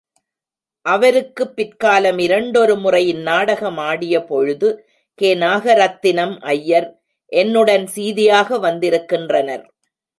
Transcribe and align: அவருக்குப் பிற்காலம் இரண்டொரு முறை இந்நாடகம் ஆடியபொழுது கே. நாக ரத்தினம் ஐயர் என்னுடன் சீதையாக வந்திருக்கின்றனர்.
அவருக்குப் 0.85 1.55
பிற்காலம் 1.55 2.17
இரண்டொரு 2.17 2.75
முறை 2.75 3.07
இந்நாடகம் 3.07 3.77
ஆடியபொழுது 3.77 4.77
கே. 5.13 5.33
நாக 5.35 5.73
ரத்தினம் 5.73 6.39
ஐயர் 6.39 7.01
என்னுடன் 7.25 7.87
சீதையாக 7.87 8.59
வந்திருக்கின்றனர். 8.59 9.73